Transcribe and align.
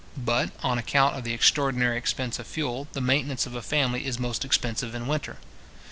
But, 0.17 0.49
on 0.63 0.79
account 0.79 1.15
of 1.15 1.23
the 1.23 1.31
extraordinary 1.31 1.95
expense 1.95 2.39
of 2.39 2.47
fuel, 2.47 2.87
the 2.93 3.01
maintenance 3.01 3.45
of 3.45 3.53
a 3.53 3.61
family 3.61 4.07
is 4.07 4.17
most 4.17 4.43
expensive 4.43 4.95
in 4.95 5.05
winter. 5.05 5.37